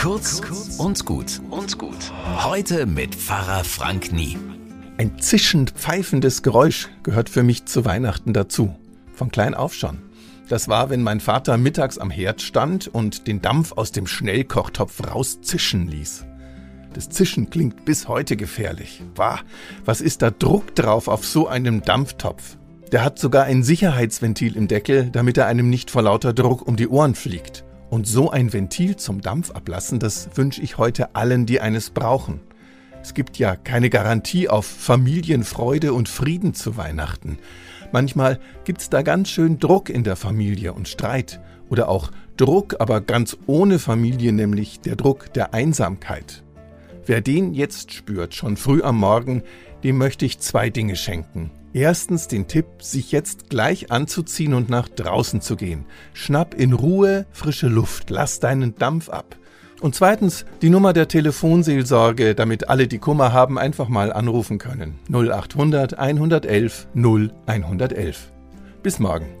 Kurz 0.00 0.40
und 0.78 1.04
gut 1.04 1.42
und 1.50 1.76
gut. 1.76 2.10
Heute 2.42 2.86
mit 2.86 3.14
Pfarrer 3.14 3.64
Frank 3.64 4.14
Nie. 4.14 4.38
Ein 4.96 5.18
zischend 5.18 5.72
pfeifendes 5.72 6.42
Geräusch 6.42 6.88
gehört 7.02 7.28
für 7.28 7.42
mich 7.42 7.66
zu 7.66 7.84
Weihnachten 7.84 8.32
dazu. 8.32 8.74
Von 9.12 9.30
klein 9.30 9.52
auf 9.52 9.74
schon. 9.74 9.98
Das 10.48 10.68
war, 10.68 10.88
wenn 10.88 11.02
mein 11.02 11.20
Vater 11.20 11.58
mittags 11.58 11.98
am 11.98 12.10
Herd 12.10 12.40
stand 12.40 12.88
und 12.88 13.26
den 13.26 13.42
Dampf 13.42 13.72
aus 13.72 13.92
dem 13.92 14.06
Schnellkochtopf 14.06 15.06
rauszischen 15.06 15.86
ließ. 15.86 16.24
Das 16.94 17.10
Zischen 17.10 17.50
klingt 17.50 17.84
bis 17.84 18.08
heute 18.08 18.38
gefährlich. 18.38 19.02
Wah, 19.16 19.40
was 19.84 20.00
ist 20.00 20.22
da 20.22 20.30
Druck 20.30 20.74
drauf 20.74 21.08
auf 21.08 21.26
so 21.26 21.46
einem 21.46 21.82
Dampftopf? 21.82 22.56
Der 22.90 23.04
hat 23.04 23.18
sogar 23.18 23.44
ein 23.44 23.62
Sicherheitsventil 23.62 24.56
im 24.56 24.66
Deckel, 24.66 25.10
damit 25.12 25.36
er 25.36 25.46
einem 25.46 25.68
nicht 25.68 25.90
vor 25.90 26.00
lauter 26.00 26.32
Druck 26.32 26.66
um 26.66 26.76
die 26.76 26.88
Ohren 26.88 27.14
fliegt. 27.14 27.64
Und 27.90 28.06
so 28.06 28.30
ein 28.30 28.52
Ventil 28.52 28.96
zum 28.96 29.20
Dampf 29.20 29.50
ablassen, 29.50 29.98
das 29.98 30.30
wünsche 30.36 30.62
ich 30.62 30.78
heute 30.78 31.16
allen, 31.16 31.44
die 31.44 31.60
eines 31.60 31.90
brauchen. 31.90 32.40
Es 33.02 33.14
gibt 33.14 33.36
ja 33.36 33.56
keine 33.56 33.90
Garantie 33.90 34.48
auf 34.48 34.64
Familienfreude 34.64 35.92
und 35.92 36.08
Frieden 36.08 36.54
zu 36.54 36.76
Weihnachten. 36.76 37.38
Manchmal 37.90 38.38
gibt's 38.64 38.90
da 38.90 39.02
ganz 39.02 39.28
schön 39.28 39.58
Druck 39.58 39.90
in 39.90 40.04
der 40.04 40.14
Familie 40.14 40.72
und 40.72 40.86
Streit. 40.86 41.40
Oder 41.68 41.88
auch 41.88 42.12
Druck, 42.36 42.76
aber 42.78 43.00
ganz 43.00 43.36
ohne 43.46 43.78
Familie, 43.78 44.32
nämlich 44.32 44.80
der 44.80 44.96
Druck 44.96 45.32
der 45.32 45.52
Einsamkeit. 45.52 46.44
Wer 47.06 47.20
den 47.20 47.54
jetzt 47.54 47.92
spürt, 47.92 48.34
schon 48.34 48.56
früh 48.56 48.82
am 48.82 48.98
Morgen, 48.98 49.42
dem 49.82 49.98
möchte 49.98 50.26
ich 50.26 50.38
zwei 50.38 50.70
Dinge 50.70 50.96
schenken. 50.96 51.50
Erstens 51.72 52.26
den 52.26 52.48
Tipp, 52.48 52.66
sich 52.80 53.12
jetzt 53.12 53.48
gleich 53.48 53.92
anzuziehen 53.92 54.54
und 54.54 54.68
nach 54.68 54.88
draußen 54.88 55.40
zu 55.40 55.56
gehen. 55.56 55.86
Schnapp 56.12 56.54
in 56.54 56.72
Ruhe 56.72 57.26
frische 57.30 57.68
Luft, 57.68 58.10
lass 58.10 58.40
deinen 58.40 58.74
Dampf 58.74 59.08
ab. 59.08 59.36
Und 59.80 59.94
zweitens 59.94 60.44
die 60.62 60.68
Nummer 60.68 60.92
der 60.92 61.08
Telefonseelsorge, 61.08 62.34
damit 62.34 62.68
alle, 62.68 62.86
die 62.86 62.98
Kummer 62.98 63.32
haben, 63.32 63.58
einfach 63.58 63.88
mal 63.88 64.12
anrufen 64.12 64.58
können. 64.58 64.98
0800 65.10 65.98
111 65.98 66.88
0111. 66.94 68.32
Bis 68.82 68.98
morgen. 68.98 69.39